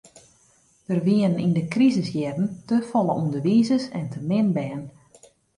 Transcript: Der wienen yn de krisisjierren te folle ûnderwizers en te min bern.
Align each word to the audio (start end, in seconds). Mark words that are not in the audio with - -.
Der 0.87 0.99
wienen 1.07 1.41
yn 1.45 1.53
de 1.57 1.63
krisisjierren 1.73 2.47
te 2.67 2.75
folle 2.89 3.13
ûnderwizers 3.21 3.85
en 3.99 4.05
te 4.11 4.19
min 4.29 4.49
bern. 4.57 4.83